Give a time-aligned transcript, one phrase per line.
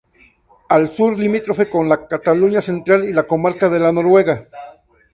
[0.69, 4.47] Al sur, limítrofe con la Cataluña central y la comarca de la Noguera.